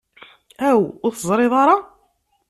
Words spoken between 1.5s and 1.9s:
ara?